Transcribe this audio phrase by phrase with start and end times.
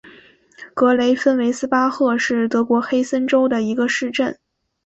[0.73, 4.35] 格雷芬维斯巴赫是德国黑森州的一个市镇。